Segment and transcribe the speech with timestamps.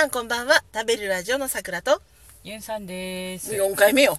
[0.00, 0.64] さんこんばんは。
[0.72, 2.00] 食べるラジオのさくらと。
[2.42, 3.52] ユンさんです。
[3.52, 4.16] 4回目よ。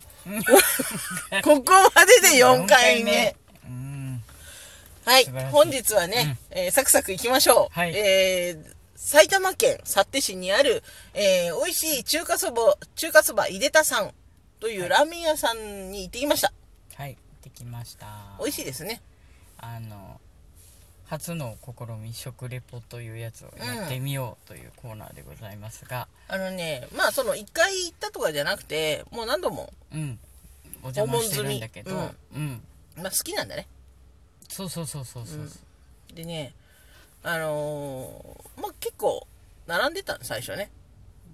[1.44, 3.35] ここまでで4回目。
[3.65, 4.21] うん。
[5.04, 5.26] はい。
[5.51, 7.96] 本日はね、えーサクサクいきましょう、はい。
[7.96, 10.83] えー埼玉県幸手市にある、
[11.15, 14.12] えー美味しい中華そば中華そばいでたさん
[14.59, 16.54] というラーメン屋さんに行ってきました。
[16.94, 18.05] はい、できました。
[18.38, 19.02] 美味しいですね。
[19.58, 20.20] あの、
[21.12, 30.18] 初の試み、食レポというやつをやってみようというコーナーでございますが、あのねまあその1回行ったとかじゃなくてもう何度も、うん。
[30.84, 31.92] お邪魔してるんだけど、
[32.34, 32.62] うん。
[32.96, 33.68] まあ、好きなんだね。
[34.48, 36.16] そうそうそうそうそう。
[36.16, 36.54] でね
[37.23, 39.28] あのーまあ結構
[39.68, 40.72] 並んでたの最初ね。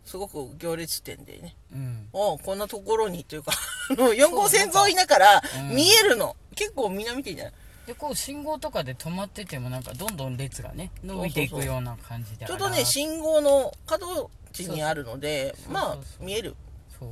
[0.05, 1.55] すごく行列店でね。
[1.71, 2.07] うん。
[2.13, 3.51] おこんなところにというか
[3.91, 5.75] あの4号線沿いだからうん。
[5.75, 7.53] 見えるの、結構みんな見てんじゃない？
[7.87, 16.55] で、こう信号とかで止まっててもなんかどんどん列がね、伸びていくような感じでちょうどね信号の角地にあるのでまあ見える。
[16.99, 17.09] そう。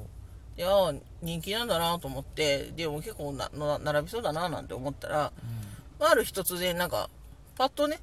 [0.57, 5.31] いやー人気なんだなと思ってでも結構なな並びそうだななんて思ったら、
[5.99, 6.05] うん。
[6.05, 7.09] ある日突然なんか
[7.57, 7.99] パッとね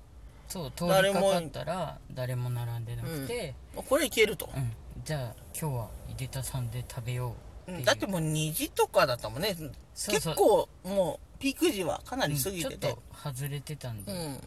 [0.48, 4.72] そう、通りかかったら誰も並んでなくて、これいけると、うん、
[5.04, 7.34] じゃあ今日はいでたさんで食べよ
[7.68, 9.56] うだってもう2時とかだったもんね。
[9.94, 14.40] 結構もうピーク時はかなり過うんぎててちょっと外れてたんで、うん。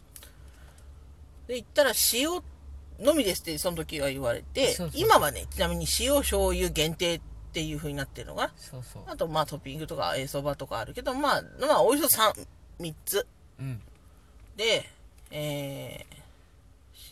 [1.46, 2.30] で行ったら塩
[3.04, 7.20] のみですってその時は言われて今はねちなみに塩醤油限定っ
[7.52, 8.50] ていう風になってるのが
[9.06, 12.46] あとまあトッピングとかえそばとかあるけどまあまあおよそ 3,
[12.80, 13.26] 3つ。
[13.60, 13.82] うん。
[14.56, 14.88] で
[15.30, 16.06] え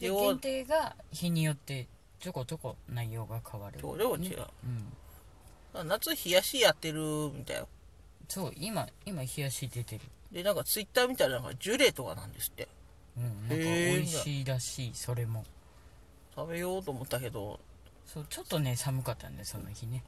[0.00, 0.38] でー、塩。
[0.38, 1.88] 限定が日によって
[2.20, 3.80] ちょこちょこ内容が変わる。
[3.82, 4.46] 量違う、
[5.77, 5.88] うん。
[5.88, 7.00] 夏冷やしやってる
[7.34, 7.68] みたいよ
[8.28, 10.00] そう今今冷やし出てる。
[10.33, 12.69] でなんかツイッター見たらなんかジュレとかなんですって。
[13.17, 15.44] うんなんか美味しいらしいそれも。
[16.34, 17.61] 食べようと思ったけど。
[18.06, 20.02] そうちょっとね寒かったんでその日ね。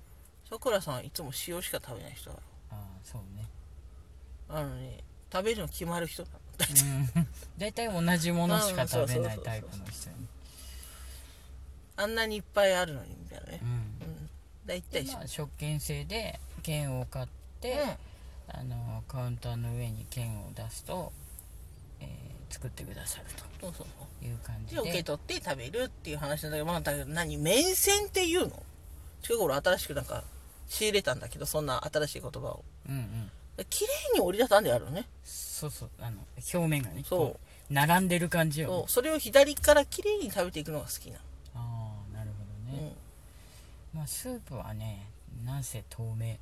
[0.49, 2.37] さくらさんいつも塩しか食べない人だ
[2.71, 3.47] ああそうね。
[4.49, 4.99] あのね
[5.32, 6.38] 食べるの決まる人なの
[7.16, 7.28] うん。
[7.59, 10.28] 大体同じものしか食べないタイプの人に
[11.97, 13.60] あんなにいっぱいあるのにみたいなね。
[13.62, 13.69] うん。
[13.69, 14.31] うん。
[14.66, 17.45] 大体でまあ食券制で券を買って、
[18.49, 21.12] あのカウンターの上に券を出すと、
[22.00, 23.25] えー作ってくださる
[23.61, 24.06] そうそうそう。
[24.21, 24.81] という感じで。
[24.81, 28.62] 受けで取って食べるっていう話なんだけどまあだけど何麺線っていうの？
[29.21, 30.22] 近頃新しくなんか
[30.69, 32.65] 仕入れたんだけどそんな新しい言葉を。
[32.89, 33.65] うんうん。
[33.69, 35.09] 綺麗に折りたたんであるのね。
[35.25, 37.19] そうそうあの表面がねそう。
[37.19, 41.19] こう並んでる感じよ、ねそう、それを左から綺麗に食べていくのが好きな
[41.56, 42.94] ああなるほどの、ね、
[43.93, 45.11] まあスープはね
[45.44, 46.27] なんせ透明。
[46.27, 46.38] うん、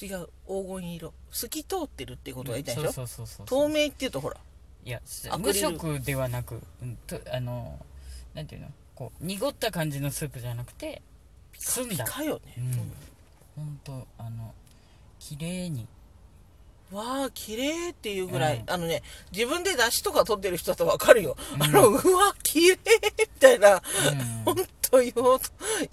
[0.00, 1.12] 違う黄金色。
[1.30, 4.36] 透き通ってるってことが言いたいでしょ、そうそうそうそう透明っていうとほら。
[4.84, 5.00] いや
[5.38, 7.78] 無色ではなく、うん、とあの
[8.34, 8.68] なんていうの？
[8.94, 11.02] こう濁った感じのスープじゃなくて
[11.58, 12.04] 澄んだ。
[12.04, 12.54] かよね、
[13.56, 13.64] うん。
[13.64, 14.54] ほんとあの
[15.18, 15.82] 綺麗に。
[15.82, 15.88] うん
[16.90, 18.70] わあ綺麗っていうぐらい、うん。
[18.70, 22.00] あのね自分で出汁とか取ってる人だとわかるよ、あのうわ
[22.42, 22.78] 綺麗
[23.16, 23.74] みたいな。
[23.74, 23.80] うん。
[24.44, 24.56] 本
[24.90, 25.40] 当よ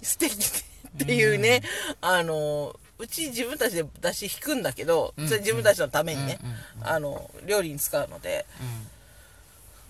[0.02, 1.62] 素敵っていうね、
[2.00, 5.28] あのうち自分たちで出汁引くんだけど、うん。
[5.28, 6.56] それ自分たちのためにね、うんうん
[6.88, 8.46] あの料理に使うので、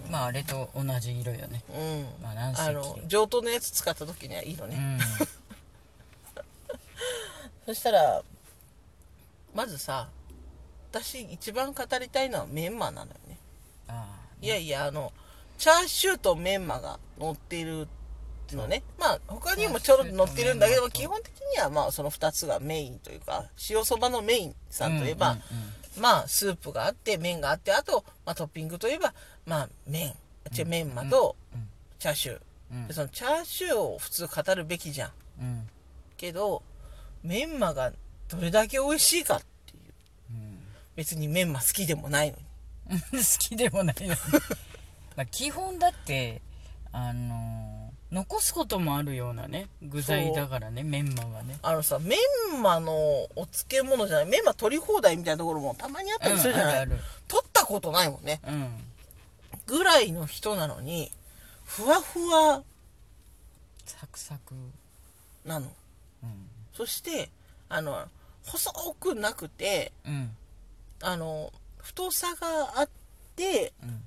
[0.04, 0.12] うん。
[0.12, 1.62] まああれと同じ色よね。
[1.70, 2.06] うん。
[2.22, 4.98] まああの上等のやつ使った時にはいいのね、うん。
[7.74, 8.22] そしたら
[9.54, 10.08] まずさ
[10.90, 13.38] 私一番語りたいのはメンマなのよね。
[13.88, 14.06] あ
[14.40, 15.12] いやいやあの
[15.58, 17.88] チャーシューとメンマが乗っている
[18.48, 25.36] っていうのねまあ他にもちょろっと乗ってるんだけど基本的にはまあその2つがメインというか塩そばのメインあさんといえば、
[26.00, 29.12] まあスープがあって麺があってあと、まあ、トッピングといえば
[29.46, 30.14] まあ麺。
[30.56, 31.68] 違うメンマとうん。
[31.98, 32.40] チャーシュー、
[32.72, 32.86] うん。
[32.86, 35.10] でそのチャーシューを普通語るべきじゃん。
[35.40, 35.68] うん。
[36.16, 36.62] けど
[37.22, 37.92] メンマが
[38.28, 39.92] どれだけ美味しいかっていう。
[40.30, 40.58] うん。
[40.96, 42.94] 別にメンマ好きでもないのに。
[43.12, 44.20] 好きでもないのに。
[45.16, 46.40] まあ基本だって
[46.92, 47.77] あのー
[48.10, 51.58] 残すこともあるようなね具材だからねメンマはね。
[51.62, 52.16] あのさメ
[52.54, 52.92] ンマの
[53.36, 58.40] お漬物じゃないメンマ取り放題みたいなところもたまにあったりするじゃない、うん取ったことないもんね。
[58.48, 58.68] うん。
[59.66, 61.12] ぐらいの人なのに
[61.64, 62.62] ふわふわ。
[63.84, 64.54] サクサク。
[65.44, 65.66] なの。
[66.22, 66.30] うん。
[66.72, 67.28] そして
[67.68, 68.06] あの
[68.46, 70.30] 細くなくてうん。
[71.02, 71.52] あの
[71.82, 72.88] 太さがあっ
[73.36, 74.02] てうん。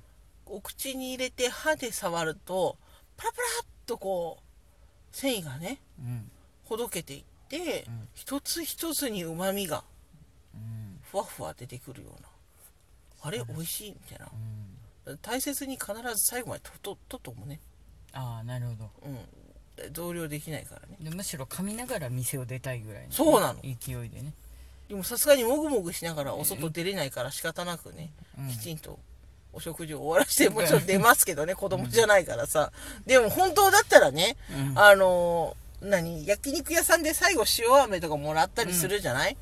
[0.46, 2.76] お口に入れて歯で触ると
[3.16, 6.30] パラパラっとこう繊維がねうん。
[6.64, 8.08] ほどけていって、うん。
[8.14, 9.84] 一つ一つにうまみが
[10.54, 10.98] うん。
[11.02, 12.28] ふわふわ出てくるような。
[13.24, 14.28] あれ美味しいみたいな。
[15.06, 15.18] うん。
[15.18, 17.60] 大切に必ず最後までとととともね。
[18.12, 18.90] ああなるほど。
[19.04, 19.92] うん。
[19.92, 20.96] 増量できないからね。
[20.98, 23.60] でむしろ噛みながら店を出たいぐらいのそうなの。
[23.60, 24.32] 勢いでね。
[24.88, 28.48] でもさすがにもぐもぐしながらお外出れないから仕方なくね、うん。
[28.48, 28.98] きちんと
[29.52, 32.72] お食事を終わらせてもちろん出ますけどね 子供じゃないからさ。
[33.06, 34.78] でも本当だったらね、うん。
[34.78, 39.36] あのー何焼肉屋さんで最後塩飴とかもらったりするじゃない、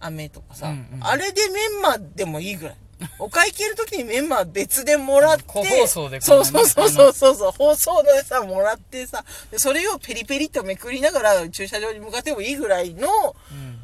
[0.00, 1.06] 飴とかさ、うんうん。
[1.06, 2.76] あれでメンマでもいいぐらい。
[3.18, 7.52] お会計の時にメンマ別でもらって個包装でこそうそうそうそうそうそう。
[7.52, 9.24] 放送でさもらってさ。
[9.52, 13.08] でそれをペリペリとめくりながら駐車場に向かってもいいぐらいの
[13.52, 13.80] うん。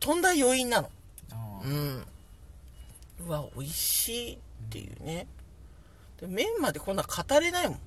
[0.00, 0.90] 飛んだ余韻なの。
[1.32, 2.06] あうん。
[3.26, 5.26] うわ美味しいっていうね。
[6.20, 7.76] で麺までこんな語れないもん。
[7.76, 7.78] ー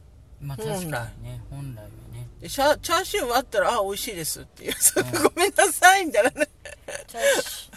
[0.41, 1.83] まあ確かにね本来は
[2.13, 2.27] ね。
[2.39, 4.73] でシャチャーシューもあったらあ美味しいですっていう。
[5.23, 6.50] ごめんなさいみたいなね。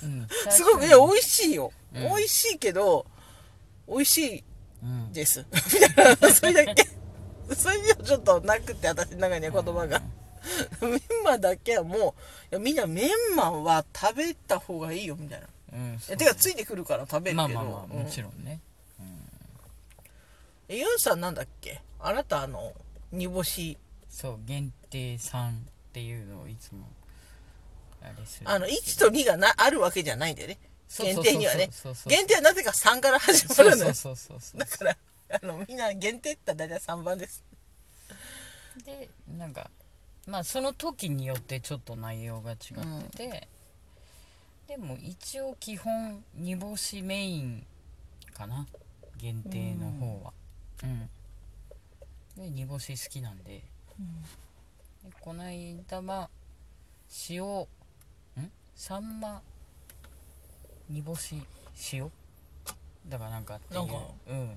[0.03, 2.03] うん すごくいや美味しいよ、うん。
[2.03, 3.07] 美味しいけど
[3.89, 4.45] 美味しい
[4.83, 5.45] うんです。
[5.53, 6.89] みたいなそれだけ。
[7.55, 10.01] それにはちょっとなくて私の中には言葉が、
[10.81, 12.03] メンマだけはもうい
[12.53, 15.47] やみんなメンマは食べた方がいいよみたいな。
[15.73, 17.49] うんえてかついてくるから食べるけど。
[17.49, 18.61] まあまあまあうんもちろんね
[20.69, 21.81] えユンさんなんだっけ？
[22.01, 22.73] あなたあの
[23.13, 23.79] 煮干し。
[24.09, 25.53] そう限定3っ
[25.93, 26.87] ていうのをいつも
[28.01, 30.59] あれするあの1と2がなあるわけじゃないんだよね。
[30.89, 31.69] 限定にはね。
[32.07, 34.97] 限定はなぜか3から始まるのだから
[35.43, 37.43] あのみんな限定って言ったら大体3番です。
[38.85, 39.71] でなんか
[40.29, 42.59] まあその時によってちょっと内容が違っ
[43.11, 43.49] てて、
[44.69, 47.67] でも一応基本煮干しメイン
[48.33, 48.67] かな。
[49.17, 50.33] 限定の方は
[50.83, 51.09] うん、
[52.37, 53.63] で煮干し好きなんで,、で
[55.21, 56.29] この間は
[57.31, 57.67] 塩ん？
[58.75, 59.41] サンマ
[60.89, 61.43] 煮干し
[61.93, 62.11] 塩？
[63.09, 63.81] だからなんかっていう。
[63.81, 63.95] なんか
[64.29, 64.57] うん。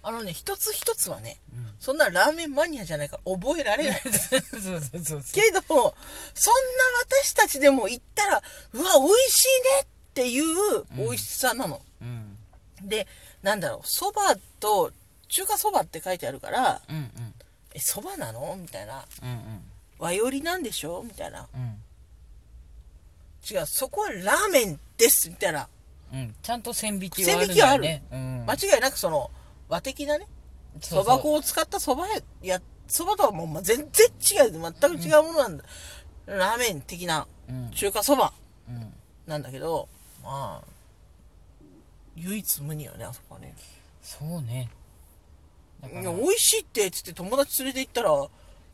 [0.00, 1.74] あのね一つ一つはねうん。
[1.80, 4.00] そんなラーメンマニアじゃないから覚えられない。
[4.12, 5.92] そうそうそうそうけどそんな
[7.02, 9.46] 私たちでも言ったらうわ美味しい
[9.76, 12.38] ねっていう美味しさなの、うん。
[12.82, 13.08] で
[13.42, 14.92] なんだろうそばと
[15.28, 17.34] 中華そばって書いてあるからうんうん
[17.74, 18.56] えそばなの？
[18.60, 19.04] みたいな。
[19.22, 19.38] うんうん
[19.98, 21.48] 和よりなんでしょみたいな。
[21.54, 21.82] うん
[23.50, 25.68] 違うそこはラーメンですみたいな。
[26.12, 28.00] うん、ちゃんと線引きはあるん線引きはある。
[28.12, 29.30] うん、間違いなくその
[29.68, 30.26] 和的なね
[30.80, 32.06] そば粉を使ったそば
[32.42, 35.64] やそばとはもうま全然違う全く違うものなんだ、
[36.26, 37.70] ラーメン的なうん。
[37.70, 38.32] 中華そば
[38.68, 38.92] うん、
[39.26, 39.88] なんだけど
[40.22, 40.68] まあ
[42.16, 43.54] 唯一無二よねあそこはね。
[44.02, 44.70] そうね。
[45.84, 48.10] いや美味しいってっつって友達連れて行ったら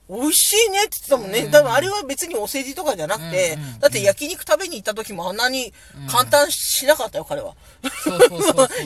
[0.09, 1.51] 美味しいねって言ってたもんね、うん。
[1.51, 5.73] 多分あれは別にお世辞とかじゃなくて、だって焼肉食べに行った時もあんなに
[6.11, 7.55] 簡単しなかったよ彼は。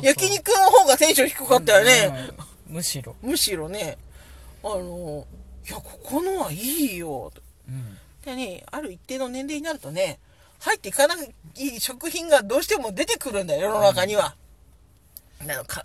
[0.02, 2.32] 焼肉の方がテンション低かったよね、
[2.68, 2.74] うん。
[2.76, 3.16] むしろ。
[3.20, 3.98] むしろね。
[4.62, 5.26] あの
[5.68, 7.32] いやここのはいいよ。
[7.34, 7.98] とうん。
[8.24, 10.20] でねある一定の年齢になるとね
[10.60, 11.34] 入っていかない
[11.80, 14.36] 食品がどうしても出てくるんだよ世の中には、
[15.44, 15.82] なんか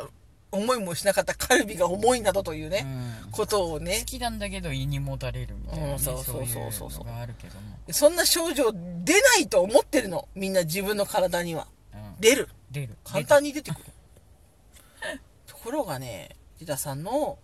[0.53, 2.85] 思いもしなかったカルビが重いなどというね、
[3.25, 3.31] うん。
[3.31, 3.99] ことをね。
[3.99, 6.71] 好きなんだけど胃にもたれるみたいな、ねうんそうそういそう。
[6.71, 7.77] そうのがあるけども。
[7.91, 11.67] そんな症状出ないと思ってるのみんな自分の体には。
[11.93, 12.49] うん、出る。
[12.71, 12.95] 出る。
[13.03, 13.83] 簡単に出てくる。
[15.47, 17.37] ところがねジダさんの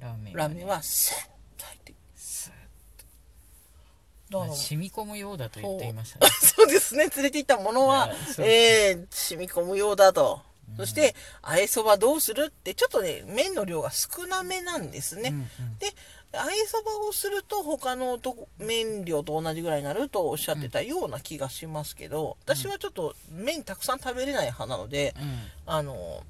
[0.00, 4.54] ラーメン、ラーメンはスッと入ってスッと。
[4.54, 6.30] 染み込むようだと言っていましたね。
[6.40, 6.66] そう。
[6.72, 7.08] ですね。
[7.08, 10.42] 連れて行ったものはえー、染み込むようだと、
[10.76, 15.78] そしてあえそばどうするってちょっとね麺の量が少なめなんですね、うんうん。
[15.78, 15.86] で
[16.32, 26.22] あえそばをすると他のと麺量と同じぐらいになるとおっしゃってたような気がしますけど、私はちょっと麺たくさん食べれない派なので、うんあの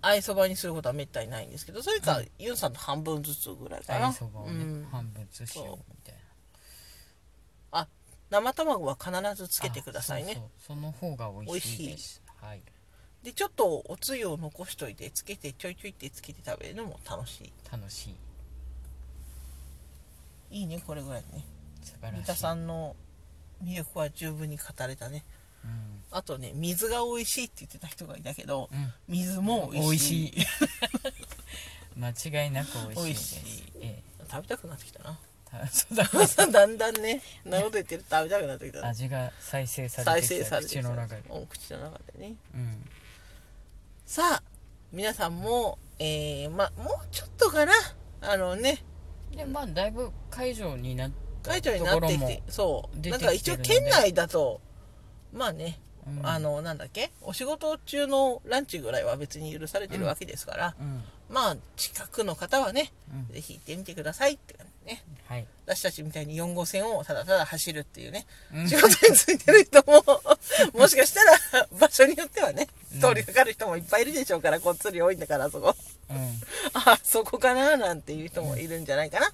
[0.00, 4.06] あえそばにすることはめったにないんですけどそれか、ユンさんの半分ずつぐらいかな。
[4.06, 4.88] あえそばをね、うん。
[4.90, 5.66] 半分ずつしよう。
[5.90, 7.80] みたいな。
[7.80, 7.88] あ
[8.30, 10.32] 生卵は必ずつけてくださいね。
[10.32, 10.76] あそうそう。
[10.76, 12.22] その方が美味しいです。
[12.40, 12.62] はい。
[13.24, 18.14] でちょっとおつゆを残しといてつけてちょいちょいってつけて食べるのも楽し楽しい。
[20.50, 21.42] いいいねこれぐらいね。
[21.82, 22.18] 素晴らしい。
[22.18, 22.94] 三田さんの
[23.64, 25.24] 魅力は十分に語れたね。
[25.64, 25.70] うん。
[26.10, 28.92] あとね水が美味しいって言ってた人がいたけど、うん。
[29.08, 30.32] 水も美美味味しい。
[30.32, 30.46] しい。
[31.98, 33.58] 間違いなく美味しいです。
[33.60, 33.62] い。
[33.80, 35.18] え食べたくなってきたな。
[35.92, 36.04] だ。
[36.52, 38.86] だんだんねなこと言ってると食べたくなってきた。
[38.86, 40.60] 味が再生さ再れてきた。
[40.60, 41.22] 口の中で。
[41.30, 42.34] うん口の中でね。
[42.54, 42.90] うん
[44.06, 44.42] さあ
[44.92, 47.72] 皆さんもえー、まもうちょっとかな？
[48.20, 48.84] あのね。
[49.34, 51.10] でまあだいぶ解除になっ
[51.42, 53.00] た会長になってきてそう。
[53.00, 54.60] 出なんか一応県内だと
[55.32, 56.26] まあね、うん。
[56.26, 57.10] あのなんだっけ？
[57.22, 63.34] お仕事中のランチぐらいは別に許されてるわけですから、うんまあ近くの方はね、うん。
[63.34, 65.46] ぜひ行ってみてくださいって感じね、はい。
[65.64, 68.68] 私たちみたいに4号線をただただ走るっていうね、うん。
[68.68, 70.04] 仕事についてる人も、
[70.74, 71.24] もしかした
[71.58, 75.74] ら場所によってはね、うん通りかかる人もいっぱいいるでしょうから、こっつり多いんだから、あそこ。
[76.10, 76.40] うん
[76.74, 79.32] あ、そこかななんていう人もいるんじゃないかな。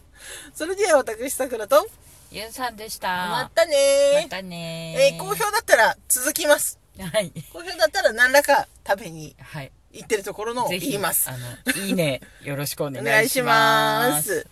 [0.54, 1.86] それでは私、さくらと、
[2.30, 6.78] ゆうさんでしたまたねーまたねえー好評だったら続きます。
[6.98, 11.28] はい好評だったら何らか食べにはい行ってるところの言います。
[11.28, 14.46] あのいいねよろしくおお願願いしいしまますす。